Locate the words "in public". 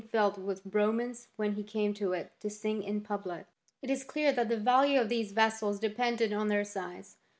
2.81-3.45